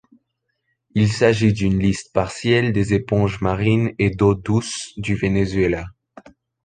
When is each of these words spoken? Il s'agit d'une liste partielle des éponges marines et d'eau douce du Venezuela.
Il 0.95 1.11
s'agit 1.13 1.53
d'une 1.53 1.77
liste 1.77 2.11
partielle 2.11 2.71
des 2.73 2.95
éponges 2.95 3.39
marines 3.41 3.93
et 3.99 4.09
d'eau 4.09 4.33
douce 4.33 4.93
du 4.97 5.13
Venezuela. 5.13 5.85